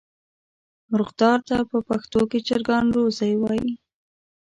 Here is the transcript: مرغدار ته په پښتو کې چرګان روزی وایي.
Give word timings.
مرغدار 0.91 1.39
ته 1.47 1.57
په 1.71 1.77
پښتو 1.87 2.21
کې 2.31 2.39
چرګان 2.47 2.85
روزی 2.95 3.33
وایي. 3.41 3.73